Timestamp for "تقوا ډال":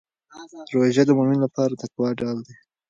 1.81-2.37